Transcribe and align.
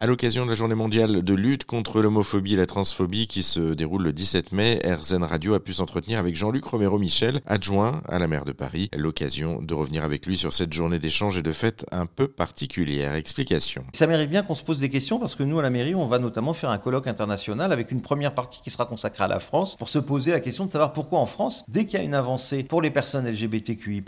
À 0.00 0.06
l'occasion 0.06 0.44
de 0.44 0.50
la 0.50 0.54
journée 0.54 0.76
mondiale 0.76 1.22
de 1.22 1.34
lutte 1.34 1.64
contre 1.64 2.00
l'homophobie 2.00 2.54
et 2.54 2.56
la 2.56 2.66
transphobie 2.66 3.26
qui 3.26 3.42
se 3.42 3.74
déroule 3.74 4.04
le 4.04 4.12
17 4.12 4.52
mai, 4.52 4.80
RZN 4.84 5.24
Radio 5.24 5.54
a 5.54 5.58
pu 5.58 5.72
s'entretenir 5.72 6.20
avec 6.20 6.36
Jean-Luc 6.36 6.66
Romero-Michel, 6.66 7.40
adjoint 7.46 8.00
à 8.08 8.20
la 8.20 8.28
maire 8.28 8.44
de 8.44 8.52
Paris. 8.52 8.90
L'occasion 8.96 9.60
de 9.60 9.74
revenir 9.74 10.04
avec 10.04 10.24
lui 10.24 10.38
sur 10.38 10.52
cette 10.52 10.72
journée 10.72 11.00
d'échange 11.00 11.36
et 11.36 11.42
de 11.42 11.50
fête 11.50 11.84
un 11.90 12.06
peu 12.06 12.28
particulière. 12.28 13.14
Explication. 13.14 13.82
Ça 13.92 14.06
mérite 14.06 14.30
bien 14.30 14.44
qu'on 14.44 14.54
se 14.54 14.62
pose 14.62 14.78
des 14.78 14.88
questions 14.88 15.18
parce 15.18 15.34
que 15.34 15.42
nous, 15.42 15.58
à 15.58 15.62
la 15.62 15.70
mairie, 15.70 15.96
on 15.96 16.06
va 16.06 16.20
notamment 16.20 16.52
faire 16.52 16.70
un 16.70 16.78
colloque 16.78 17.08
international 17.08 17.72
avec 17.72 17.90
une 17.90 18.00
première 18.00 18.34
partie 18.34 18.62
qui 18.62 18.70
sera 18.70 18.86
consacrée 18.86 19.24
à 19.24 19.28
la 19.28 19.40
France 19.40 19.74
pour 19.74 19.88
se 19.88 19.98
poser 19.98 20.30
la 20.30 20.38
question 20.38 20.64
de 20.64 20.70
savoir 20.70 20.92
pourquoi 20.92 21.18
en 21.18 21.26
France, 21.26 21.64
dès 21.66 21.86
qu'il 21.86 21.98
y 21.98 22.02
a 22.02 22.04
une 22.04 22.14
avancée 22.14 22.62
pour 22.62 22.82
les 22.82 22.92
personnes 22.92 23.28
LGBTQI+, 23.28 24.04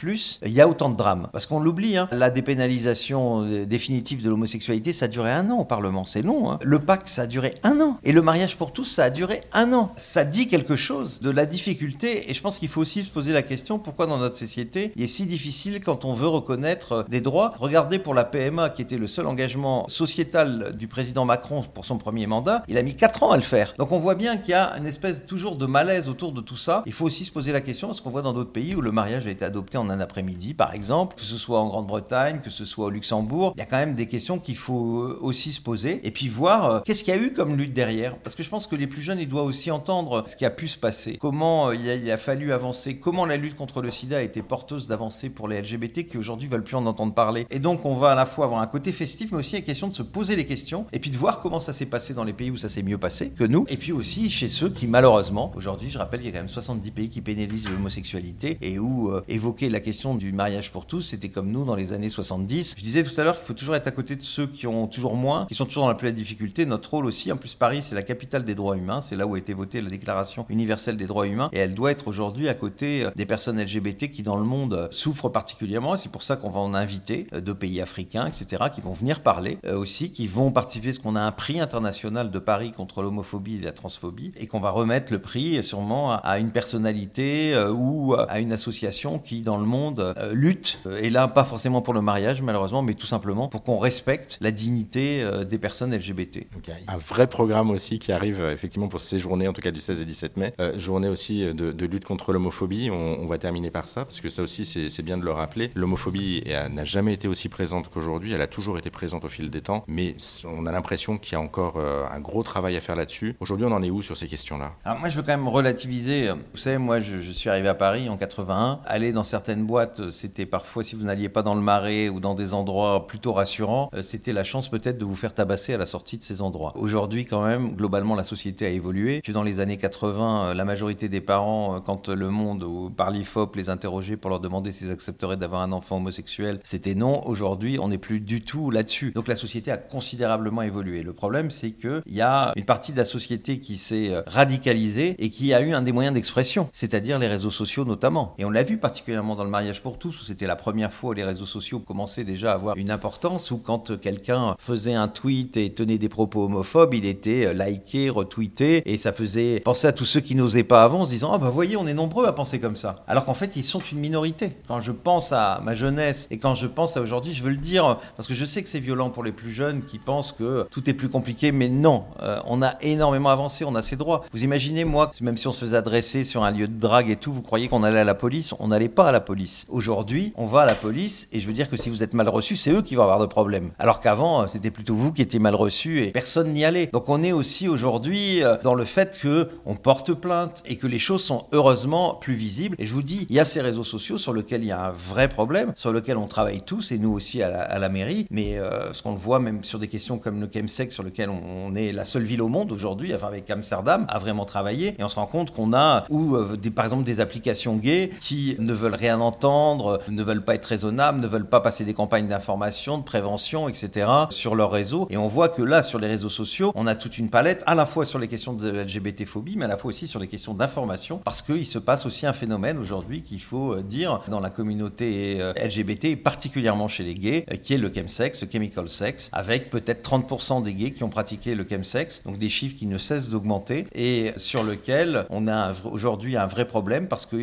il 0.46 0.52
y 0.52 0.60
a 0.60 0.68
autant 0.68 0.88
de 0.88 0.96
drames. 0.96 1.26
Parce 1.32 1.46
qu'on 1.46 1.58
l'oublie, 1.58 1.96
hein, 1.96 2.08
la 2.12 2.30
dépénalisation 2.30 3.42
euh, 3.42 3.66
définitive 3.66 4.22
de 4.22 4.30
l'homosexualité, 4.30 4.92
ça 4.92 5.06
a 5.06 5.08
duré 5.08 5.32
un 5.32 5.50
an 5.50 5.64
c'est 6.04 6.22
long. 6.22 6.50
Hein. 6.50 6.58
Le 6.62 6.78
pacte, 6.78 7.08
ça 7.08 7.22
a 7.22 7.26
duré 7.26 7.54
un 7.62 7.80
an. 7.80 7.98
Et 8.04 8.12
le 8.12 8.22
mariage 8.22 8.56
pour 8.56 8.72
tous, 8.72 8.84
ça 8.84 9.04
a 9.04 9.10
duré 9.10 9.42
un 9.52 9.72
an. 9.72 9.92
Ça 9.96 10.24
dit 10.24 10.46
quelque 10.46 10.76
chose 10.76 11.20
de 11.20 11.30
la 11.30 11.46
difficulté. 11.46 12.30
Et 12.30 12.34
je 12.34 12.40
pense 12.40 12.58
qu'il 12.58 12.68
faut 12.68 12.80
aussi 12.80 13.04
se 13.04 13.10
poser 13.10 13.32
la 13.32 13.42
question 13.42 13.78
pourquoi 13.78 14.06
dans 14.06 14.18
notre 14.18 14.36
société, 14.36 14.92
il 14.96 15.02
est 15.02 15.08
si 15.08 15.26
difficile 15.26 15.80
quand 15.80 16.04
on 16.04 16.12
veut 16.12 16.28
reconnaître 16.28 17.06
des 17.08 17.20
droits? 17.20 17.54
Regardez 17.58 17.98
pour 17.98 18.14
la 18.14 18.24
PMA, 18.24 18.70
qui 18.70 18.82
était 18.82 18.98
le 18.98 19.06
seul 19.06 19.26
engagement 19.26 19.88
sociétal 19.88 20.74
du 20.76 20.88
président 20.88 21.24
Macron 21.24 21.64
pour 21.74 21.84
son 21.84 21.98
premier 21.98 22.26
mandat, 22.26 22.64
il 22.68 22.78
a 22.78 22.82
mis 22.82 22.94
4 22.94 23.22
ans 23.22 23.30
à 23.30 23.36
le 23.36 23.42
faire. 23.42 23.74
Donc 23.78 23.92
on 23.92 23.98
voit 23.98 24.14
bien 24.14 24.36
qu'il 24.36 24.50
y 24.50 24.54
a 24.54 24.76
une 24.76 24.86
espèce 24.86 25.26
toujours 25.26 25.56
de 25.56 25.66
malaise 25.66 26.08
autour 26.08 26.32
de 26.32 26.40
tout 26.40 26.56
ça. 26.56 26.82
Il 26.86 26.92
faut 26.92 27.04
aussi 27.04 27.24
se 27.24 27.32
poser 27.32 27.52
la 27.52 27.60
question, 27.60 27.88
parce 27.88 28.00
qu'on 28.00 28.10
voit 28.10 28.22
dans 28.22 28.32
d'autres 28.32 28.52
pays 28.52 28.74
où 28.74 28.80
le 28.80 28.92
mariage 28.92 29.26
a 29.26 29.30
été 29.30 29.44
adopté 29.44 29.78
en 29.78 29.90
un 29.90 30.00
après-midi, 30.00 30.54
par 30.54 30.74
exemple, 30.74 31.16
que 31.16 31.22
ce 31.22 31.36
soit 31.36 31.60
en 31.60 31.68
Grande-Bretagne, 31.68 32.40
que 32.42 32.50
ce 32.50 32.64
soit 32.64 32.86
au 32.86 32.90
Luxembourg, 32.90 33.52
il 33.56 33.60
y 33.60 33.62
a 33.62 33.66
quand 33.66 33.76
même 33.76 33.94
des 33.94 34.06
questions 34.06 34.38
qu'il 34.38 34.56
faut 34.56 35.16
aussi 35.20 35.52
se 35.52 35.60
poser 35.60 35.69
et 35.74 36.10
puis 36.10 36.28
voir 36.28 36.70
euh, 36.70 36.80
qu'est-ce 36.84 37.04
qu'il 37.04 37.14
y 37.14 37.16
a 37.16 37.20
eu 37.20 37.32
comme 37.32 37.56
lutte 37.56 37.72
derrière. 37.72 38.16
Parce 38.18 38.34
que 38.34 38.42
je 38.42 38.50
pense 38.50 38.66
que 38.66 38.76
les 38.76 38.86
plus 38.86 39.02
jeunes, 39.02 39.18
ils 39.18 39.28
doivent 39.28 39.46
aussi 39.46 39.70
entendre 39.70 40.24
ce 40.26 40.36
qui 40.36 40.44
a 40.44 40.50
pu 40.50 40.68
se 40.68 40.78
passer, 40.78 41.16
comment 41.20 41.68
euh, 41.68 41.76
il 41.76 42.10
a, 42.10 42.16
fallu 42.16 42.52
avancer, 42.52 42.96
comment 42.96 43.24
la 43.24 43.36
lutte 43.36 43.56
contre 43.56 43.82
le 43.82 43.90
sida 43.90 44.18
a 44.18 44.22
été 44.22 44.42
porteuse 44.42 44.88
d'avancées 44.88 45.30
pour 45.30 45.48
les 45.48 45.60
LGBT 45.60 46.06
qui 46.06 46.18
aujourd'hui 46.18 46.48
veulent 46.48 46.64
plus 46.64 46.76
en 46.76 46.86
entendre 46.86 47.14
parler. 47.14 47.46
Et 47.50 47.58
donc 47.58 47.84
on 47.84 47.94
va 47.94 48.12
à 48.12 48.14
la 48.14 48.26
fois 48.26 48.46
avoir 48.46 48.60
un 48.60 48.66
côté 48.66 48.92
festif, 48.92 49.32
mais 49.32 49.38
aussi 49.38 49.54
la 49.54 49.62
question 49.62 49.88
de 49.88 49.92
se 49.92 50.02
poser 50.02 50.36
les 50.36 50.46
questions 50.46 50.86
et 50.92 50.98
puis 50.98 51.10
de 51.10 51.16
voir 51.16 51.40
comment 51.40 51.60
ça 51.60 51.72
s'est 51.72 51.86
passé 51.86 52.14
dans 52.14 52.24
les 52.24 52.32
pays 52.32 52.50
où 52.50 52.56
ça 52.56 52.68
s'est 52.68 52.82
mieux 52.82 52.98
passé 52.98 53.30
que 53.30 53.44
nous, 53.44 53.64
et 53.68 53.76
puis 53.76 53.92
aussi 53.92 54.28
chez 54.30 54.48
ceux 54.48 54.70
qui 54.70 54.86
malheureusement, 54.86 55.52
aujourd'hui 55.54 55.90
je 55.90 55.98
rappelle, 55.98 56.20
il 56.22 56.26
y 56.26 56.28
a 56.28 56.32
quand 56.32 56.38
même 56.38 56.48
70 56.48 56.90
pays 56.90 57.08
qui 57.08 57.20
pénalisent 57.20 57.68
l'homosexualité 57.68 58.58
et 58.60 58.78
où 58.78 59.10
euh, 59.10 59.22
évoquer 59.28 59.68
la 59.68 59.80
question 59.80 60.14
du 60.14 60.32
mariage 60.32 60.72
pour 60.72 60.86
tous, 60.86 61.02
c'était 61.02 61.28
comme 61.28 61.50
nous 61.50 61.64
dans 61.64 61.74
les 61.74 61.92
années 61.92 62.10
70. 62.10 62.74
Je 62.76 62.82
disais 62.82 63.02
tout 63.02 63.18
à 63.20 63.24
l'heure 63.24 63.36
qu'il 63.36 63.46
faut 63.46 63.54
toujours 63.54 63.76
être 63.76 63.86
à 63.86 63.90
côté 63.90 64.16
de 64.16 64.22
ceux 64.22 64.46
qui 64.46 64.66
ont 64.66 64.86
toujours 64.86 65.16
moins, 65.16 65.46
qui 65.46 65.54
sont 65.54 65.59
toujours 65.66 65.84
dans 65.84 65.88
la 65.88 65.94
plus 65.94 66.06
la 66.06 66.12
difficulté. 66.12 66.66
Notre 66.66 66.90
rôle 66.90 67.06
aussi, 67.06 67.30
en 67.32 67.36
plus 67.36 67.54
Paris, 67.54 67.82
c'est 67.82 67.94
la 67.94 68.02
capitale 68.02 68.44
des 68.44 68.54
droits 68.54 68.76
humains, 68.76 69.00
c'est 69.00 69.16
là 69.16 69.26
où 69.26 69.34
a 69.34 69.38
été 69.38 69.54
votée 69.54 69.80
la 69.80 69.90
Déclaration 69.90 70.46
universelle 70.48 70.96
des 70.96 71.06
droits 71.06 71.26
humains, 71.26 71.50
et 71.52 71.58
elle 71.58 71.74
doit 71.74 71.90
être 71.90 72.08
aujourd'hui 72.08 72.48
à 72.48 72.54
côté 72.54 73.04
euh, 73.04 73.10
des 73.16 73.26
personnes 73.26 73.60
LGBT 73.60 74.10
qui 74.10 74.22
dans 74.22 74.36
le 74.36 74.44
monde 74.44 74.74
euh, 74.74 74.88
souffrent 74.90 75.28
particulièrement. 75.28 75.96
C'est 75.96 76.10
pour 76.10 76.22
ça 76.22 76.36
qu'on 76.36 76.50
va 76.50 76.60
en 76.60 76.74
inviter 76.74 77.26
euh, 77.32 77.40
de 77.40 77.52
pays 77.52 77.80
africains, 77.80 78.26
etc., 78.26 78.64
qui 78.72 78.80
vont 78.80 78.92
venir 78.92 79.20
parler 79.20 79.58
aussi, 79.72 80.10
qui 80.10 80.26
vont 80.26 80.52
participer, 80.52 80.88
parce 80.88 80.98
qu'on 80.98 81.16
a 81.16 81.20
un 81.20 81.32
prix 81.32 81.60
international 81.60 82.30
de 82.30 82.38
Paris 82.38 82.72
contre 82.72 83.02
l'homophobie 83.02 83.56
et 83.56 83.60
la 83.60 83.72
transphobie, 83.72 84.32
et 84.36 84.46
qu'on 84.46 84.60
va 84.60 84.70
remettre 84.70 85.12
le 85.12 85.20
prix 85.20 85.62
sûrement 85.62 86.16
à 86.16 86.38
une 86.38 86.50
personnalité 86.50 87.56
ou 87.70 88.14
à 88.14 88.40
une 88.40 88.52
association 88.52 89.18
qui 89.18 89.42
dans 89.42 89.58
le 89.58 89.64
monde 89.64 90.14
lutte, 90.32 90.80
et 90.98 91.10
là 91.10 91.28
pas 91.28 91.44
forcément 91.44 91.82
pour 91.82 91.94
le 91.94 92.00
mariage 92.00 92.42
malheureusement, 92.42 92.82
mais 92.82 92.94
tout 92.94 93.06
simplement 93.06 93.48
pour 93.48 93.62
qu'on 93.62 93.78
respecte 93.78 94.38
la 94.40 94.50
dignité 94.50 95.28
des 95.50 95.58
personnes 95.58 95.94
LGBT. 95.94 96.46
un 96.88 96.96
vrai 96.96 97.26
programme 97.26 97.70
aussi 97.70 97.98
qui 97.98 98.12
arrive 98.12 98.40
euh, 98.40 98.52
effectivement 98.52 98.88
pour 98.88 99.00
ces 99.00 99.18
journées, 99.18 99.48
en 99.48 99.52
tout 99.52 99.60
cas 99.60 99.70
du 99.70 99.80
16 99.80 100.00
et 100.00 100.04
17 100.04 100.36
mai, 100.36 100.54
euh, 100.60 100.78
journée 100.78 101.08
aussi 101.08 101.44
euh, 101.44 101.52
de, 101.52 101.86
lutte 101.86 102.04
contre 102.04 102.32
l'homophobie. 102.32 102.88
On, 102.90 103.26
va 103.26 103.38
terminer 103.38 103.70
par 103.70 103.88
ça, 103.88 104.04
parce 104.04 104.20
que 104.20 104.28
ça 104.28 104.42
aussi 104.42 104.64
c'est 104.64 105.02
bien 105.02 105.18
de 105.18 105.24
le 105.24 105.30
rappeler. 105.30 105.70
L'homophobie 105.74 106.42
n'a 106.70 106.84
jamais 106.84 107.12
été 107.12 107.28
aussi 107.28 107.48
présente 107.48 107.88
qu'aujourd'hui, 107.88 108.32
elle 108.32 108.40
a 108.40 108.46
toujours 108.46 108.78
été 108.78 108.90
présente 108.90 109.24
au 109.24 109.28
fil 109.28 109.50
des 109.50 109.60
temps, 109.60 109.84
mais 109.86 110.16
on 110.44 110.66
a 110.66 110.72
l'impression 110.72 111.18
qu'il 111.18 111.34
y 111.34 111.36
a 111.36 111.40
encore 111.40 111.78
un 111.78 112.20
gros 112.20 112.42
travail 112.42 112.76
à 112.76 112.80
faire 112.80 112.96
là-dessus. 112.96 113.36
Aujourd'hui, 113.40 113.66
on 113.66 113.72
en 113.72 113.82
est 113.82 113.90
où 113.90 114.02
sur 114.02 114.16
ces 114.16 114.26
questions-là? 114.26 114.72
Alors 114.84 114.98
moi, 114.98 115.08
je 115.08 115.16
veux 115.16 115.22
quand 115.22 115.36
même 115.36 115.48
relativiser. 115.48 116.30
Vous 116.52 116.58
savez, 116.58 116.78
moi, 116.78 117.00
je, 117.00 117.20
je, 117.20 117.32
suis 117.32 117.50
arrivé 117.50 117.68
à 117.68 117.74
Paris 117.74 118.08
en 118.08 118.16
81. 118.16 118.80
Aller 118.84 119.12
dans 119.12 119.24
certaines 119.24 119.64
boîtes, 119.64 120.10
c'était 120.10 120.46
parfois, 120.46 120.82
si 120.82 120.96
vous 120.96 121.04
n'alliez 121.04 121.28
pas 121.28 121.42
dans 121.42 121.54
le 121.54 121.62
marais 121.62 122.08
ou 122.08 122.20
dans 122.20 122.34
des 122.34 122.54
endroits 122.54 123.06
plutôt 123.06 123.32
rassurants, 123.32 123.90
c'était 124.02 124.32
la 124.32 124.44
chance 124.44 124.68
peut-être 124.68 124.98
de 124.98 125.04
vous 125.04 125.16
faire 125.16 125.34
tabasser 125.40 125.72
à 125.72 125.78
la 125.78 125.86
sortie 125.86 126.18
de 126.18 126.22
ces 126.22 126.42
endroits. 126.42 126.72
Aujourd'hui, 126.74 127.24
quand 127.24 127.42
même, 127.42 127.74
globalement, 127.74 128.14
la 128.14 128.24
société 128.24 128.66
a 128.66 128.68
évolué. 128.68 129.22
Puis 129.22 129.32
dans 129.32 129.42
les 129.42 129.58
années 129.58 129.78
80, 129.78 130.50
euh, 130.50 130.54
la 130.54 130.66
majorité 130.66 131.08
des 131.08 131.22
parents, 131.22 131.76
euh, 131.76 131.80
quand 131.80 132.10
le 132.10 132.28
monde 132.28 132.62
ou 132.62 132.90
par 132.90 133.10
l'IFOP 133.10 133.56
les 133.56 133.70
interrogeait 133.70 134.18
pour 134.18 134.28
leur 134.28 134.40
demander 134.40 134.70
s'ils 134.70 134.90
accepteraient 134.90 135.38
d'avoir 135.38 135.62
un 135.62 135.72
enfant 135.72 135.96
homosexuel, 135.96 136.60
c'était 136.62 136.94
non. 136.94 137.26
Aujourd'hui, 137.26 137.78
on 137.80 137.88
n'est 137.88 137.96
plus 137.96 138.20
du 138.20 138.42
tout 138.42 138.70
là-dessus. 138.70 139.12
Donc 139.12 139.28
la 139.28 139.34
société 139.34 139.70
a 139.70 139.78
considérablement 139.78 140.60
évolué. 140.60 141.02
Le 141.02 141.14
problème, 141.14 141.48
c'est 141.48 141.70
qu'il 141.70 142.02
y 142.08 142.20
a 142.20 142.52
une 142.54 142.66
partie 142.66 142.92
de 142.92 142.98
la 142.98 143.06
société 143.06 143.60
qui 143.60 143.76
s'est 143.76 144.10
euh, 144.10 144.20
radicalisée 144.26 145.16
et 145.18 145.30
qui 145.30 145.54
a 145.54 145.62
eu 145.62 145.72
un 145.72 145.80
des 145.80 145.92
moyens 145.92 146.12
d'expression, 146.12 146.68
c'est-à-dire 146.74 147.18
les 147.18 147.28
réseaux 147.28 147.50
sociaux 147.50 147.86
notamment. 147.86 148.34
Et 148.36 148.44
on 148.44 148.50
l'a 148.50 148.62
vu 148.62 148.76
particulièrement 148.76 149.36
dans 149.36 149.44
le 149.44 149.50
mariage 149.50 149.80
pour 149.80 149.98
tous, 149.98 150.20
où 150.20 150.22
c'était 150.22 150.46
la 150.46 150.56
première 150.56 150.92
fois 150.92 151.10
où 151.10 151.14
les 151.14 151.24
réseaux 151.24 151.46
sociaux 151.46 151.78
commençaient 151.78 152.24
déjà 152.24 152.52
à 152.52 152.56
avoir 152.56 152.76
une 152.76 152.90
importance, 152.90 153.50
où 153.50 153.56
quand 153.56 153.98
quelqu'un 153.98 154.54
faisait 154.58 154.92
un 154.92 155.08
tweet 155.08 155.29
et 155.30 155.72
tenait 155.72 155.98
des 155.98 156.08
propos 156.08 156.44
homophobes, 156.44 156.94
il 156.94 157.06
était 157.06 157.46
euh, 157.46 157.52
liké, 157.52 158.10
retweeté, 158.10 158.82
et 158.84 158.98
ça 158.98 159.12
faisait 159.12 159.60
penser 159.60 159.86
à 159.86 159.92
tous 159.92 160.04
ceux 160.04 160.20
qui 160.20 160.34
n'osaient 160.34 160.64
pas 160.64 160.82
avant, 160.82 161.00
en 161.00 161.04
se 161.04 161.10
disant, 161.10 161.30
ah 161.32 161.38
bah 161.38 161.50
voyez, 161.50 161.76
on 161.76 161.86
est 161.86 161.94
nombreux 161.94 162.26
à 162.26 162.32
penser 162.32 162.58
comme 162.58 162.76
ça. 162.76 163.04
Alors 163.06 163.24
qu'en 163.24 163.34
fait, 163.34 163.56
ils 163.56 163.62
sont 163.62 163.80
une 163.92 163.98
minorité. 163.98 164.52
Quand 164.66 164.80
je 164.80 164.92
pense 164.92 165.32
à 165.32 165.60
ma 165.64 165.74
jeunesse 165.74 166.26
et 166.30 166.38
quand 166.38 166.54
je 166.54 166.66
pense 166.66 166.96
à 166.96 167.00
aujourd'hui, 167.00 167.32
je 167.32 167.42
veux 167.42 167.50
le 167.50 167.56
dire, 167.56 167.98
parce 168.16 168.28
que 168.28 168.34
je 168.34 168.44
sais 168.44 168.62
que 168.62 168.68
c'est 168.68 168.80
violent 168.80 169.10
pour 169.10 169.22
les 169.22 169.32
plus 169.32 169.52
jeunes 169.52 169.82
qui 169.82 169.98
pensent 169.98 170.32
que 170.32 170.66
tout 170.70 170.88
est 170.90 170.94
plus 170.94 171.08
compliqué, 171.08 171.52
mais 171.52 171.68
non, 171.68 172.04
euh, 172.22 172.38
on 172.46 172.62
a 172.62 172.74
énormément 172.80 173.30
avancé, 173.30 173.64
on 173.64 173.74
a 173.74 173.82
ses 173.82 173.96
droits. 173.96 174.24
Vous 174.32 174.44
imaginez, 174.44 174.84
moi, 174.84 175.10
même 175.20 175.36
si 175.36 175.46
on 175.46 175.52
se 175.52 175.60
faisait 175.60 175.76
adresser 175.76 176.24
sur 176.24 176.42
un 176.42 176.50
lieu 176.50 176.66
de 176.66 176.78
drague 176.78 177.10
et 177.10 177.16
tout, 177.16 177.32
vous 177.32 177.42
croyez 177.42 177.68
qu'on 177.68 177.82
allait 177.82 178.00
à 178.00 178.04
la 178.04 178.14
police? 178.14 178.52
On 178.58 178.68
n'allait 178.68 178.88
pas 178.88 179.08
à 179.08 179.12
la 179.12 179.20
police. 179.20 179.66
Aujourd'hui, 179.68 180.32
on 180.36 180.46
va 180.46 180.62
à 180.62 180.66
la 180.66 180.74
police, 180.74 181.28
et 181.32 181.40
je 181.40 181.46
veux 181.46 181.52
dire 181.52 181.70
que 181.70 181.76
si 181.76 181.90
vous 181.90 182.02
êtes 182.02 182.14
mal 182.14 182.28
reçu, 182.28 182.56
c'est 182.56 182.72
eux 182.72 182.82
qui 182.82 182.94
vont 182.94 183.02
avoir 183.02 183.20
de 183.20 183.26
problèmes. 183.26 183.70
Alors 183.78 184.00
qu'avant, 184.00 184.46
c'était 184.46 184.70
plutôt 184.70 184.94
vous 184.94 185.12
qui 185.12 185.19
étiez 185.20 185.38
mal 185.38 185.54
reçu 185.54 186.02
et 186.02 186.10
personne 186.10 186.52
n'y 186.52 186.64
allait. 186.64 186.86
Donc 186.86 187.08
on 187.08 187.22
est 187.22 187.32
aussi 187.32 187.68
aujourd'hui 187.68 188.42
euh, 188.42 188.56
dans 188.62 188.74
le 188.74 188.84
fait 188.84 189.18
que 189.18 189.48
on 189.66 189.74
porte 189.74 190.12
plainte 190.14 190.62
et 190.66 190.76
que 190.76 190.86
les 190.86 190.98
choses 190.98 191.22
sont 191.22 191.46
heureusement 191.52 192.14
plus 192.14 192.34
visibles. 192.34 192.76
Et 192.78 192.86
je 192.86 192.92
vous 192.92 193.02
dis, 193.02 193.26
il 193.28 193.36
y 193.36 193.40
a 193.40 193.44
ces 193.44 193.60
réseaux 193.60 193.84
sociaux 193.84 194.18
sur 194.18 194.32
lesquels 194.32 194.62
il 194.62 194.68
y 194.68 194.72
a 194.72 194.86
un 194.86 194.92
vrai 194.92 195.28
problème, 195.28 195.72
sur 195.76 195.92
lesquels 195.92 196.16
on 196.16 196.26
travaille 196.26 196.62
tous 196.62 196.92
et 196.92 196.98
nous 196.98 197.12
aussi 197.12 197.42
à 197.42 197.78
la, 197.78 197.88
mairie. 197.88 198.26
Mais 198.30 198.58
euh, 198.58 198.92
ce 198.92 199.02
qu'on 199.02 199.12
le 199.12 199.18
voit 199.18 199.40
même 199.40 199.64
sur 199.64 199.78
des 199.78 199.88
questions 199.88 200.18
comme 200.18 200.40
le 200.40 200.48
chemsex 200.52 200.94
sur 200.94 201.02
lequel 201.02 201.28
on, 201.30 201.74
est 201.74 201.92
la 201.92 202.04
seule 202.04 202.22
ville 202.22 202.42
au 202.42 202.48
monde 202.48 202.72
aujourd'hui, 202.72 203.14
enfin 203.14 203.28
avec 203.28 203.48
Amsterdam, 203.50 204.06
à 204.08 204.18
vraiment 204.18 204.44
travailler. 204.44 204.94
Et 204.98 205.04
on 205.04 205.08
se 205.08 205.16
rend 205.16 205.26
compte 205.26 205.50
qu'on 205.50 205.72
a 205.72 206.04
ou 206.08 206.36
euh, 206.36 206.56
par 206.74 206.84
exemple 206.84 207.04
des 207.04 207.20
applications 207.20 207.76
gays 207.76 208.10
qui 208.20 208.56
ne 208.58 208.72
veulent 208.72 208.94
rien 208.94 209.20
entendre, 209.20 210.00
ne 210.08 210.22
veulent 210.22 210.44
pas 210.44 210.54
être 210.54 210.66
raisonnables, 210.66 211.20
ne 211.20 211.26
veulent 211.26 211.48
pas 211.48 211.60
passer 211.60 211.84
des 211.84 211.94
campagnes 211.94 212.28
d'information, 212.28 212.98
de 212.98 213.04
prévention, 213.04 213.68
etc. 213.68 214.08
sur 214.30 214.54
leur 214.54 214.70
réseau. 214.70 215.06
Et 215.12 215.16
on 215.16 215.26
voit 215.26 215.48
que 215.48 215.60
là, 215.60 215.82
sur 215.82 215.98
les 215.98 216.06
réseaux 216.06 216.28
sociaux, 216.28 216.70
on 216.76 216.86
a 216.86 216.94
toute 216.94 217.18
une 217.18 217.30
palette 217.30 217.64
à 217.66 217.74
la 217.74 217.84
fois 217.84 218.06
sur 218.06 218.20
les 218.20 218.28
questions 218.28 218.52
de 218.52 218.70
LGBT-phobie, 218.70 219.56
mais 219.56 219.64
à 219.64 219.68
la 219.68 219.76
fois 219.76 219.88
aussi 219.88 220.06
sur 220.06 220.20
les 220.20 220.28
questions 220.28 220.54
d'information, 220.54 221.20
parce 221.24 221.42
qu'il 221.42 221.66
se 221.66 221.80
passe 221.80 222.06
aussi 222.06 222.26
un 222.26 222.32
phénomène 222.32 222.78
aujourd'hui 222.78 223.22
qu'il 223.22 223.40
faut 223.40 223.74
euh, 223.74 223.82
dire 223.82 224.20
dans 224.28 224.38
la 224.38 224.50
communauté 224.50 225.38
euh, 225.40 225.52
LGBT, 225.54 226.14
particulièrement 226.14 226.86
chez 226.86 227.02
les 227.02 227.14
gays, 227.14 227.44
euh, 227.50 227.56
qui 227.56 227.74
est 227.74 227.78
le 227.78 227.92
chemsex, 227.92 228.40
le 228.44 228.48
chemical 228.52 228.88
sex, 228.88 229.30
avec 229.32 229.68
peut-être 229.68 230.08
30% 230.08 230.62
des 230.62 230.74
gays 230.74 230.92
qui 230.92 231.02
ont 231.02 231.08
pratiqué 231.08 231.56
le 231.56 231.66
chemsex, 231.68 232.22
donc 232.22 232.38
des 232.38 232.48
chiffres 232.48 232.76
qui 232.78 232.86
ne 232.86 232.96
cessent 232.96 233.30
d'augmenter, 233.30 233.88
et 233.92 234.32
sur 234.36 234.62
lequel 234.62 235.26
on 235.28 235.48
a 235.48 235.72
aujourd'hui 235.86 236.36
un 236.36 236.46
vrai 236.46 236.68
problème, 236.68 237.08
parce 237.08 237.26
que 237.26 237.36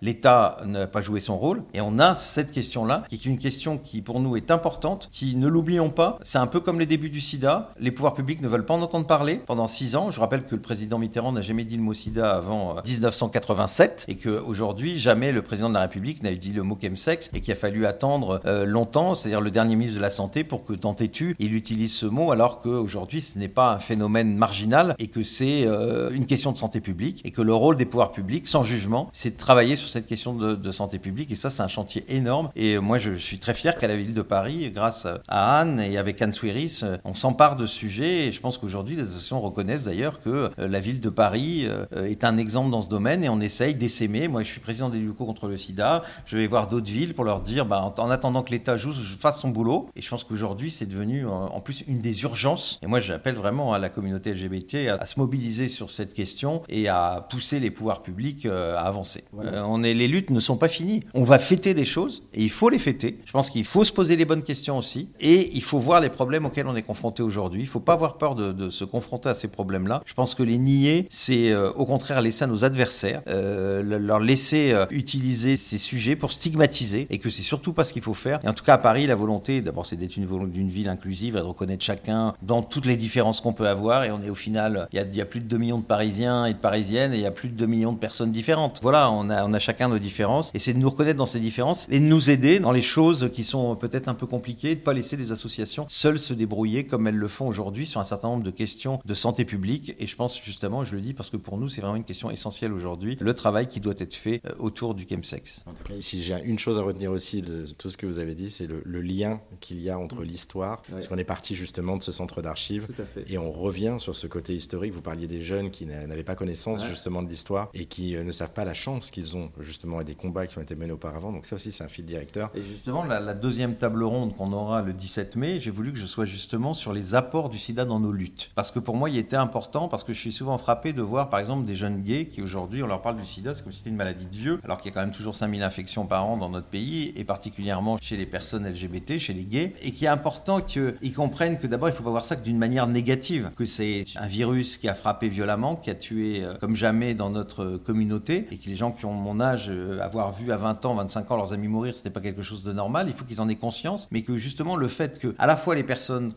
l'État 0.00 0.56
n'a 0.64 0.86
pas 0.86 1.02
joué 1.02 1.20
son 1.20 1.36
rôle, 1.36 1.62
et 1.74 1.82
on 1.82 1.98
a 1.98 2.14
cette 2.14 2.52
question-là, 2.52 3.02
qui 3.10 3.16
est 3.16 3.26
une 3.26 3.38
question 3.38 3.76
qui 3.76 4.00
pour 4.00 4.18
nous 4.18 4.34
est 4.34 4.50
importante, 4.50 5.10
qui, 5.12 5.36
ne 5.36 5.46
l'oublions 5.46 5.90
pas, 5.90 6.18
c'est 6.22 6.38
un 6.38 6.46
peu 6.46 6.60
comme 6.60 6.80
les 6.80 6.86
débuts 6.92 7.08
du 7.08 7.22
sida, 7.22 7.72
les 7.80 7.90
pouvoirs 7.90 8.12
publics 8.12 8.42
ne 8.42 8.48
veulent 8.48 8.66
pas 8.66 8.74
en 8.74 8.82
entendre 8.82 9.06
parler 9.06 9.40
pendant 9.46 9.66
six 9.66 9.96
ans. 9.96 10.10
Je 10.10 10.20
rappelle 10.20 10.44
que 10.44 10.54
le 10.54 10.60
président 10.60 10.98
Mitterrand 10.98 11.32
n'a 11.32 11.40
jamais 11.40 11.64
dit 11.64 11.78
le 11.78 11.82
mot 11.82 11.94
sida 11.94 12.30
avant 12.30 12.76
1987 12.84 14.04
euh, 14.08 14.12
et 14.12 14.16
qu'aujourd'hui, 14.16 14.98
jamais 14.98 15.32
le 15.32 15.40
président 15.40 15.70
de 15.70 15.74
la 15.74 15.80
République 15.80 16.22
n'a 16.22 16.34
dit 16.34 16.52
le 16.52 16.62
mot 16.62 16.78
chemsex 16.78 17.30
et 17.32 17.40
qu'il 17.40 17.50
a 17.50 17.56
fallu 17.56 17.86
attendre 17.86 18.42
euh, 18.44 18.66
longtemps, 18.66 19.14
c'est-à-dire 19.14 19.40
le 19.40 19.50
dernier 19.50 19.74
ministre 19.74 19.96
de 19.96 20.02
la 20.02 20.10
Santé, 20.10 20.44
pour 20.44 20.64
que 20.64 20.74
tant 20.74 20.92
tu 20.92 21.34
il 21.38 21.54
utilise 21.54 21.94
ce 21.94 22.04
mot 22.04 22.30
alors 22.30 22.60
qu'aujourd'hui, 22.60 23.22
ce 23.22 23.38
n'est 23.38 23.48
pas 23.48 23.72
un 23.72 23.78
phénomène 23.78 24.36
marginal 24.36 24.94
et 24.98 25.06
que 25.06 25.22
c'est 25.22 25.64
euh, 25.64 26.10
une 26.10 26.26
question 26.26 26.52
de 26.52 26.58
santé 26.58 26.80
publique 26.80 27.22
et 27.24 27.30
que 27.30 27.40
le 27.40 27.54
rôle 27.54 27.78
des 27.78 27.86
pouvoirs 27.86 28.12
publics, 28.12 28.46
sans 28.46 28.64
jugement, 28.64 29.08
c'est 29.12 29.30
de 29.30 29.38
travailler 29.38 29.76
sur 29.76 29.88
cette 29.88 30.06
question 30.06 30.34
de, 30.34 30.72
santé 30.72 30.98
publique 30.98 31.30
et 31.30 31.36
ça, 31.36 31.48
c'est 31.48 31.62
un 31.62 31.68
chantier 31.68 32.04
énorme. 32.08 32.50
Et 32.54 32.78
moi, 32.78 32.98
je 32.98 33.14
suis 33.14 33.38
très 33.38 33.54
fier 33.54 33.78
qu'à 33.78 33.88
la 33.88 33.96
ville 33.96 34.12
de 34.12 34.22
Paris, 34.22 34.70
grâce 34.70 35.06
à 35.28 35.60
Anne 35.60 35.80
et 35.80 35.96
avec 35.96 36.20
Anne 36.20 36.32
Souiris, 36.82 37.00
on 37.04 37.14
s'empare 37.14 37.56
de 37.56 37.66
sujets 37.66 38.26
et 38.26 38.32
je 38.32 38.40
pense 38.40 38.58
qu'aujourd'hui 38.58 38.96
les 38.96 39.02
associations 39.02 39.40
reconnaissent 39.40 39.84
d'ailleurs 39.84 40.20
que 40.20 40.50
la 40.58 40.80
ville 40.80 41.00
de 41.00 41.08
Paris 41.08 41.66
est 41.92 42.24
un 42.24 42.36
exemple 42.36 42.70
dans 42.70 42.80
ce 42.80 42.88
domaine 42.88 43.24
et 43.24 43.28
on 43.28 43.40
essaye 43.40 43.74
d'essaimer. 43.74 44.28
Moi, 44.28 44.42
je 44.42 44.48
suis 44.48 44.60
président 44.60 44.88
des 44.88 44.98
locaux 44.98 45.24
contre 45.24 45.48
le 45.48 45.56
sida. 45.56 46.02
Je 46.26 46.36
vais 46.36 46.46
voir 46.46 46.66
d'autres 46.66 46.90
villes 46.90 47.14
pour 47.14 47.24
leur 47.24 47.40
dire, 47.40 47.66
bah, 47.66 47.92
en, 47.96 48.10
attendant 48.10 48.42
que 48.42 48.50
l'État 48.50 48.76
joue, 48.76 48.92
fasse 48.92 49.40
son 49.40 49.48
boulot. 49.48 49.88
Et 49.96 50.02
je 50.02 50.08
pense 50.08 50.24
qu'aujourd'hui, 50.24 50.70
c'est 50.70 50.86
devenu 50.86 51.26
en 51.26 51.60
plus 51.60 51.84
une 51.86 52.00
des 52.00 52.22
urgences. 52.22 52.78
Et 52.82 52.86
moi, 52.86 53.00
j'appelle 53.00 53.34
vraiment 53.34 53.72
à 53.72 53.78
la 53.78 53.88
communauté 53.88 54.34
LGBT 54.34 54.88
à, 55.00 55.06
se 55.06 55.18
mobiliser 55.18 55.68
sur 55.68 55.90
cette 55.90 56.14
question 56.14 56.62
et 56.68 56.88
à 56.88 57.26
pousser 57.28 57.60
les 57.60 57.70
pouvoirs 57.70 58.02
publics 58.02 58.46
à 58.46 58.80
avancer. 58.80 59.24
on 59.32 59.82
est, 59.82 59.94
les 59.94 60.08
luttes 60.08 60.30
ne 60.30 60.40
sont 60.40 60.56
pas 60.56 60.68
finies. 60.68 61.04
On 61.14 61.22
va 61.22 61.38
fêter 61.38 61.74
des 61.74 61.84
choses 61.84 62.22
et 62.32 62.42
il 62.42 62.50
faut 62.50 62.68
les 62.68 62.78
fêter. 62.78 63.18
Je 63.24 63.32
pense 63.32 63.50
qu'il 63.50 63.64
faut 63.64 63.84
se 63.84 63.92
poser 63.92 64.16
les 64.16 64.24
bonnes 64.24 64.42
questions 64.42 64.78
aussi 64.78 65.08
et 65.20 65.50
il 65.54 65.62
faut 65.62 65.78
voir 65.78 66.00
les 66.00 66.10
problèmes 66.10 66.46
auxquels 66.46 66.66
on 66.66 66.71
est 66.74 66.82
confronté 66.82 67.22
aujourd'hui. 67.22 67.62
Il 67.62 67.66
ne 67.66 67.70
faut 67.70 67.80
pas 67.80 67.94
avoir 67.94 68.18
peur 68.18 68.34
de, 68.34 68.70
se 68.70 68.84
confronter 68.84 69.28
à 69.28 69.34
ces 69.34 69.48
problèmes-là. 69.48 70.02
Je 70.06 70.14
pense 70.14 70.34
que 70.34 70.42
les 70.42 70.58
nier, 70.58 71.06
c'est 71.10 71.50
euh, 71.50 71.72
au 71.72 71.86
contraire 71.86 72.20
laisser 72.22 72.44
à 72.44 72.46
nos 72.46 72.64
adversaires, 72.64 73.20
euh, 73.28 73.82
leur 73.82 74.20
laisser 74.20 74.72
euh, 74.72 74.86
utiliser 74.90 75.56
ces 75.56 75.78
sujets 75.78 76.16
pour 76.16 76.32
stigmatiser 76.32 77.06
et 77.10 77.18
que 77.18 77.30
c'est 77.30 77.42
surtout 77.42 77.72
pas 77.72 77.84
ce 77.84 77.92
qu'il 77.92 78.02
faut 78.02 78.14
faire. 78.14 78.40
En 78.46 78.52
tout 78.52 78.64
cas, 78.64 78.74
à 78.74 78.78
Paris, 78.78 79.06
la 79.06 79.14
volonté, 79.14 79.60
d'abord, 79.60 79.86
c'est 79.86 79.96
d'être 79.96 80.16
une, 80.16 80.26
ville 80.68 80.88
inclusive, 80.88 81.34
de 81.34 81.40
reconnaître 81.40 81.84
chacun 81.84 82.34
dans 82.42 82.62
toutes 82.62 82.86
les 82.86 82.96
différences 82.96 83.40
qu'on 83.40 83.52
peut 83.52 83.68
avoir. 83.68 84.04
Et 84.04 84.10
on 84.10 84.22
est 84.22 84.30
au 84.30 84.34
final, 84.34 84.88
il 84.92 85.14
y, 85.14 85.20
a, 85.20 85.24
plus 85.24 85.40
de 85.40 85.46
2 85.46 85.58
millions 85.58 85.78
de 85.78 85.84
Parisiens 85.84 86.46
et 86.46 86.54
de 86.54 86.58
Parisiennes 86.58 87.12
et 87.12 87.16
il 87.16 87.22
y 87.22 87.26
a 87.26 87.30
plus 87.30 87.48
de 87.48 87.54
2 87.54 87.66
millions 87.66 87.92
de 87.92 87.98
personnes 87.98 88.30
différentes. 88.30 88.80
Voilà, 88.82 89.10
on 89.10 89.30
a, 89.30 89.44
on 89.44 89.58
chacun 89.58 89.88
nos 89.88 89.98
différences 89.98 90.50
et 90.54 90.58
c'est 90.58 90.72
de 90.72 90.78
nous 90.78 90.90
reconnaître 90.90 91.18
dans 91.18 91.26
ces 91.26 91.38
différences 91.38 91.86
et 91.90 92.00
de 92.00 92.04
nous 92.04 92.30
aider 92.30 92.58
dans 92.58 92.72
les 92.72 92.82
choses 92.82 93.30
qui 93.32 93.44
sont 93.44 93.76
peut-être 93.76 94.08
un 94.08 94.14
peu 94.14 94.26
compliquées, 94.26 94.74
de 94.74 94.80
pas 94.80 94.92
laisser 94.92 95.16
les 95.16 95.30
associations 95.30 95.86
seules 95.88 96.18
se 96.18 96.34
débrouiller 96.34 96.61
comme 96.88 97.06
elles 97.06 97.16
le 97.16 97.28
font 97.28 97.48
aujourd'hui 97.48 97.86
sur 97.86 98.00
un 98.00 98.04
certain 98.04 98.28
nombre 98.28 98.42
de 98.42 98.50
questions 98.50 99.00
de 99.04 99.14
santé 99.14 99.44
publique. 99.44 99.94
Et 99.98 100.06
je 100.06 100.16
pense 100.16 100.40
justement, 100.42 100.84
je 100.84 100.94
le 100.94 101.00
dis 101.00 101.12
parce 101.12 101.30
que 101.30 101.36
pour 101.36 101.58
nous, 101.58 101.68
c'est 101.68 101.80
vraiment 101.80 101.96
une 101.96 102.04
question 102.04 102.30
essentielle 102.30 102.72
aujourd'hui, 102.72 103.16
le 103.20 103.34
travail 103.34 103.66
qui 103.66 103.80
doit 103.80 103.94
être 103.98 104.14
fait 104.14 104.40
euh, 104.46 104.52
autour 104.58 104.94
du 104.94 105.06
chemsex. 105.08 105.62
En 105.66 105.72
tout 105.72 105.84
cas, 105.84 105.94
si 106.00 106.22
j'ai 106.22 106.40
une 106.44 106.58
chose 106.58 106.78
à 106.78 106.82
retenir 106.82 107.10
aussi 107.10 107.42
de 107.42 107.66
tout 107.78 107.90
ce 107.90 107.96
que 107.96 108.06
vous 108.06 108.18
avez 108.18 108.34
dit, 108.34 108.50
c'est 108.50 108.66
le, 108.66 109.02
lien 109.02 109.40
qu'il 109.60 109.82
y 109.82 109.90
a 109.90 109.98
entre 109.98 110.22
l'histoire, 110.22 110.80
parce 110.82 111.08
qu'on 111.08 111.18
est 111.18 111.24
parti 111.24 111.56
justement 111.56 111.96
de 111.96 112.02
ce 112.02 112.12
centre 112.12 112.40
d'archives 112.40 112.86
et 113.26 113.36
on 113.36 113.50
revient 113.50 113.96
sur 113.98 114.14
ce 114.14 114.28
côté 114.28 114.54
historique. 114.54 114.92
Vous 114.92 115.02
parliez 115.02 115.26
des 115.26 115.40
jeunes 115.40 115.70
qui 115.70 115.86
n'avaient 115.86 116.22
pas 116.22 116.36
connaissance 116.36 116.86
justement 116.86 117.22
de 117.22 117.28
l'histoire 117.28 117.68
et 117.74 117.86
qui 117.86 118.14
euh, 118.14 118.22
ne 118.22 118.30
savent 118.30 118.52
pas 118.52 118.64
la 118.64 118.74
chance 118.74 119.10
qu'ils 119.10 119.36
ont 119.36 119.50
justement 119.58 120.00
et 120.00 120.04
des 120.04 120.14
combats 120.14 120.46
qui 120.46 120.58
ont 120.58 120.62
été 120.62 120.74
menés 120.74 120.92
auparavant. 120.92 121.32
Donc 121.32 121.46
ça 121.46 121.56
aussi, 121.56 121.72
c'est 121.72 121.84
un 121.84 121.88
fil 121.88 122.04
directeur. 122.04 122.50
Et 122.54 122.62
justement, 122.62 123.04
la, 123.04 123.34
deuxième 123.34 123.76
table 123.76 124.04
ronde 124.04 124.36
qu'on 124.36 124.52
aura 124.52 124.82
le 124.82 124.92
17 124.92 125.36
mai, 125.36 125.58
j'ai 125.58 125.70
voulu 125.70 125.92
que 125.92 125.98
je 125.98 126.06
sois 126.06 126.26
justement 126.26 126.51
sur 126.52 126.92
les 126.92 127.14
apports 127.14 127.48
du 127.48 127.56
sida 127.56 127.86
dans 127.86 127.98
nos 127.98 128.12
luttes. 128.12 128.50
Parce 128.54 128.70
que 128.70 128.78
pour 128.78 128.94
moi, 128.94 129.08
il 129.08 129.16
était 129.16 129.36
important, 129.36 129.88
parce 129.88 130.04
que 130.04 130.12
je 130.12 130.18
suis 130.18 130.32
souvent 130.32 130.58
frappé 130.58 130.92
de 130.92 131.00
voir, 131.00 131.30
par 131.30 131.40
exemple, 131.40 131.64
des 131.64 131.74
jeunes 131.74 132.02
gays 132.02 132.26
qui 132.26 132.42
aujourd'hui, 132.42 132.82
on 132.82 132.86
leur 132.86 133.00
parle 133.00 133.16
du 133.16 133.24
sida, 133.24 133.54
c'est 133.54 133.62
comme 133.62 133.72
si 133.72 133.78
c'était 133.78 133.90
une 133.90 133.96
maladie 133.96 134.26
de 134.26 134.36
vieux, 134.36 134.60
alors 134.62 134.76
qu'il 134.76 134.90
y 134.90 134.92
a 134.92 134.94
quand 134.94 135.00
même 135.00 135.14
toujours 135.14 135.34
5000 135.34 135.62
infections 135.62 136.04
par 136.04 136.26
an 136.26 136.36
dans 136.36 136.50
notre 136.50 136.66
pays, 136.66 137.14
et 137.16 137.24
particulièrement 137.24 137.96
chez 138.02 138.18
les 138.18 138.26
personnes 138.26 138.68
LGBT, 138.68 139.18
chez 139.18 139.32
les 139.32 139.44
gays, 139.44 139.72
et 139.80 139.92
qui 139.92 140.04
est 140.04 140.08
important 140.08 140.60
qu'ils 140.60 141.14
comprennent 141.14 141.58
que 141.58 141.66
d'abord, 141.66 141.88
il 141.88 141.92
ne 141.92 141.96
faut 141.96 142.04
pas 142.04 142.10
voir 142.10 142.26
ça 142.26 142.36
que 142.36 142.44
d'une 142.44 142.58
manière 142.58 142.86
négative, 142.86 143.50
que 143.56 143.64
c'est 143.64 144.04
un 144.16 144.26
virus 144.26 144.76
qui 144.76 144.88
a 144.88 144.94
frappé 144.94 145.30
violemment, 145.30 145.76
qui 145.76 145.88
a 145.88 145.94
tué 145.94 146.44
euh, 146.44 146.54
comme 146.60 146.76
jamais 146.76 147.14
dans 147.14 147.30
notre 147.30 147.78
communauté, 147.78 148.46
et 148.50 148.58
que 148.58 148.68
les 148.68 148.76
gens 148.76 148.90
qui 148.90 149.06
ont 149.06 149.14
mon 149.14 149.40
âge, 149.40 149.66
euh, 149.70 150.00
avoir 150.00 150.32
vu 150.32 150.52
à 150.52 150.58
20 150.58 150.84
ans, 150.84 150.94
25 150.96 151.30
ans 151.30 151.36
leurs 151.36 151.52
amis 151.54 151.68
mourir, 151.68 151.96
c'était 151.96 152.10
pas 152.10 152.20
quelque 152.20 152.42
chose 152.42 152.62
de 152.62 152.72
normal. 152.72 153.06
Il 153.08 153.14
faut 153.14 153.24
qu'ils 153.24 153.40
en 153.40 153.48
aient 153.48 153.56
conscience, 153.56 154.08
mais 154.10 154.22
que 154.22 154.36
justement 154.36 154.76
le 154.76 154.88
fait 154.88 155.18
que 155.18 155.34
à 155.38 155.46
la 155.46 155.56
fois 155.56 155.74
les 155.74 155.82
personnes 155.82 156.32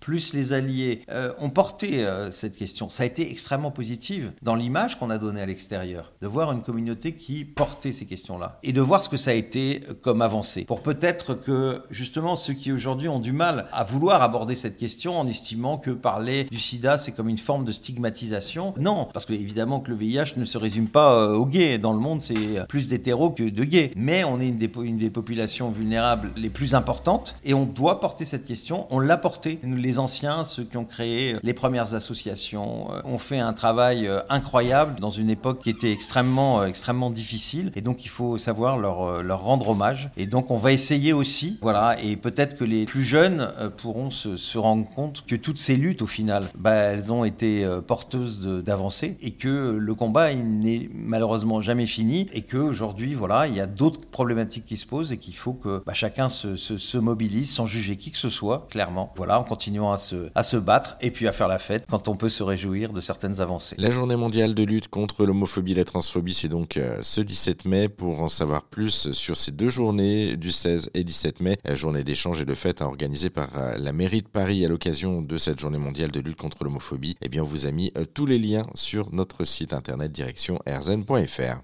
plus 0.00 0.34
les 0.34 0.52
alliés 0.52 1.02
euh, 1.10 1.32
ont 1.38 1.50
porté 1.50 2.04
euh, 2.04 2.30
cette 2.30 2.56
question, 2.56 2.88
ça 2.88 3.02
a 3.02 3.06
été 3.06 3.30
extrêmement 3.30 3.70
positif 3.70 4.30
dans 4.42 4.54
l'image 4.54 4.98
qu'on 4.98 5.10
a 5.10 5.18
donnée 5.18 5.40
à 5.40 5.46
l'extérieur, 5.46 6.12
de 6.20 6.26
voir 6.26 6.52
une 6.52 6.62
communauté 6.62 7.12
qui 7.12 7.44
portait 7.44 7.92
ces 7.92 8.06
questions-là 8.06 8.58
et 8.62 8.72
de 8.72 8.80
voir 8.80 9.02
ce 9.02 9.08
que 9.08 9.16
ça 9.16 9.30
a 9.30 9.34
été 9.34 9.82
comme 10.02 10.22
avancée. 10.22 10.64
Pour 10.64 10.82
peut-être 10.82 11.34
que 11.34 11.82
justement 11.90 12.36
ceux 12.36 12.54
qui 12.54 12.72
aujourd'hui 12.72 13.08
ont 13.08 13.20
du 13.20 13.32
mal 13.32 13.66
à 13.72 13.84
vouloir 13.84 14.22
aborder 14.22 14.54
cette 14.54 14.76
question 14.76 15.18
en 15.18 15.26
estimant 15.26 15.78
que 15.78 15.90
parler 15.90 16.44
du 16.44 16.58
SIDA 16.58 16.98
c'est 16.98 17.12
comme 17.12 17.28
une 17.28 17.38
forme 17.38 17.64
de 17.64 17.72
stigmatisation, 17.72 18.74
non, 18.78 19.08
parce 19.12 19.26
que 19.26 19.32
évidemment 19.32 19.80
que 19.80 19.90
le 19.90 19.96
VIH 19.96 20.34
ne 20.36 20.44
se 20.44 20.58
résume 20.58 20.88
pas 20.88 21.14
euh, 21.14 21.34
aux 21.34 21.46
gays. 21.46 21.78
Dans 21.78 21.92
le 21.92 21.98
monde, 21.98 22.20
c'est 22.20 22.66
plus 22.68 22.88
d'hétéros 22.88 23.30
que 23.30 23.48
de 23.48 23.64
gays. 23.64 23.92
Mais 23.96 24.24
on 24.24 24.40
est 24.40 24.48
une 24.48 24.58
des, 24.58 24.70
une 24.82 24.98
des 24.98 25.10
populations 25.10 25.70
vulnérables 25.70 26.30
les 26.36 26.50
plus 26.50 26.74
importantes 26.74 27.36
et 27.44 27.54
on 27.54 27.64
doit 27.64 28.00
porter 28.00 28.24
cette 28.24 28.44
question. 28.44 28.86
On 28.90 29.00
l'a 29.00 29.16
porté. 29.16 29.31
Nous, 29.62 29.76
les 29.76 29.98
anciens, 29.98 30.44
ceux 30.44 30.64
qui 30.64 30.76
ont 30.76 30.84
créé 30.84 31.36
les 31.42 31.54
premières 31.54 31.94
associations, 31.94 32.88
euh, 32.92 33.00
ont 33.04 33.18
fait 33.18 33.38
un 33.38 33.52
travail 33.52 34.06
euh, 34.06 34.20
incroyable 34.28 35.00
dans 35.00 35.10
une 35.10 35.30
époque 35.30 35.60
qui 35.62 35.70
était 35.70 35.92
extrêmement, 35.92 36.64
extrêmement 36.64 37.10
difficile. 37.10 37.72
Et 37.74 37.80
donc, 37.80 38.04
il 38.04 38.08
faut 38.08 38.38
savoir 38.38 38.78
leur, 38.78 39.22
leur 39.22 39.42
rendre 39.42 39.70
hommage. 39.70 40.10
Et 40.16 40.26
donc, 40.26 40.50
on 40.50 40.56
va 40.56 40.72
essayer 40.72 41.12
aussi, 41.12 41.58
voilà, 41.62 41.96
et 42.02 42.16
peut-être 42.16 42.56
que 42.56 42.64
les 42.64 42.84
plus 42.84 43.04
jeunes 43.04 43.52
pourront 43.76 44.10
se, 44.10 44.36
se, 44.36 44.58
rendre 44.58 44.88
compte 44.88 45.24
que 45.26 45.34
toutes 45.34 45.58
ces 45.58 45.76
luttes, 45.76 46.02
au 46.02 46.06
final, 46.06 46.44
bah, 46.56 46.74
elles 46.74 47.12
ont 47.12 47.24
été 47.24 47.66
porteuses 47.86 48.46
d'avancées 48.46 49.16
et 49.20 49.32
que 49.32 49.76
le 49.78 49.94
combat, 49.94 50.32
n'est 50.34 50.88
malheureusement 50.92 51.60
jamais 51.60 51.86
fini 51.86 52.28
et 52.32 52.42
que 52.42 52.56
aujourd'hui, 52.56 53.14
voilà, 53.14 53.46
il 53.46 53.54
y 53.54 53.60
a 53.60 53.66
d'autres 53.66 54.00
problématiques 54.08 54.64
qui 54.64 54.76
se 54.76 54.86
posent 54.86 55.12
et 55.12 55.18
qu'il 55.18 55.34
faut 55.34 55.54
que 55.54 55.82
bah, 55.84 55.94
chacun 55.94 56.28
se, 56.28 56.56
se, 56.56 56.98
mobilise 56.98 57.50
sans 57.50 57.66
juger 57.66 57.96
qui 57.96 58.12
que 58.12 58.18
ce 58.18 58.28
soit, 58.28 58.66
clairement. 58.70 59.12
Voilà, 59.22 59.38
en 59.38 59.44
continuant 59.44 59.92
à 59.92 59.98
se, 59.98 60.56
battre 60.56 60.96
et 61.00 61.12
puis 61.12 61.28
à 61.28 61.32
faire 61.32 61.46
la 61.46 61.60
fête 61.60 61.86
quand 61.88 62.08
on 62.08 62.16
peut 62.16 62.28
se 62.28 62.42
réjouir 62.42 62.92
de 62.92 63.00
certaines 63.00 63.40
avancées. 63.40 63.76
La 63.78 63.92
journée 63.92 64.16
mondiale 64.16 64.52
de 64.52 64.64
lutte 64.64 64.88
contre 64.88 65.24
l'homophobie 65.24 65.70
et 65.70 65.74
la 65.76 65.84
transphobie, 65.84 66.34
c'est 66.34 66.48
donc 66.48 66.76
euh, 66.76 66.98
ce 67.02 67.20
17 67.20 67.64
mai. 67.66 67.88
Pour 67.88 68.20
en 68.20 68.26
savoir 68.26 68.64
plus 68.64 69.12
sur 69.12 69.36
ces 69.36 69.52
deux 69.52 69.70
journées, 69.70 70.36
du 70.36 70.50
16 70.50 70.90
et 70.94 71.04
17 71.04 71.40
mai, 71.40 71.56
la 71.64 71.76
journée 71.76 72.02
d'échange 72.02 72.40
et 72.40 72.44
de 72.44 72.54
fête 72.56 72.80
organisée 72.80 73.30
par 73.30 73.48
euh, 73.56 73.78
la 73.78 73.92
mairie 73.92 74.22
de 74.22 74.28
Paris 74.28 74.64
à 74.64 74.68
l'occasion 74.68 75.22
de 75.22 75.38
cette 75.38 75.60
journée 75.60 75.78
mondiale 75.78 76.10
de 76.10 76.18
lutte 76.18 76.38
contre 76.38 76.64
l'homophobie, 76.64 77.16
eh 77.22 77.28
bien, 77.28 77.42
on 77.42 77.46
vous 77.46 77.68
a 77.68 77.70
mis 77.70 77.92
euh, 77.96 78.04
tous 78.04 78.26
les 78.26 78.40
liens 78.40 78.62
sur 78.74 79.12
notre 79.12 79.44
site 79.44 79.72
internet 79.72 80.10
direction 80.10 80.58
rzn.fr. 80.66 81.60